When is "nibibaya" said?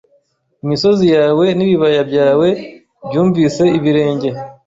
1.57-2.01